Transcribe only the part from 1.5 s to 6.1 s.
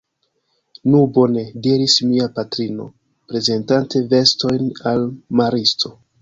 diris mia patrino, prezentante vestojn al la maristo.